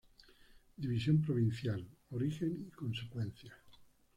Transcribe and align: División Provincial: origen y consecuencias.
División 0.77 1.21
Provincial: 1.21 1.87
origen 2.09 2.65
y 2.67 2.71
consecuencias. 2.71 3.53